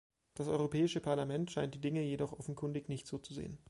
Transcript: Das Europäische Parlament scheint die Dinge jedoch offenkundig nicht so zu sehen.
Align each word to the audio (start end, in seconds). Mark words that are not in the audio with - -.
Das 0.33 0.47
Europäische 0.47 0.99
Parlament 0.99 1.51
scheint 1.51 1.75
die 1.75 1.79
Dinge 1.79 2.01
jedoch 2.01 2.33
offenkundig 2.33 2.89
nicht 2.89 3.05
so 3.05 3.19
zu 3.19 3.35
sehen. 3.35 3.59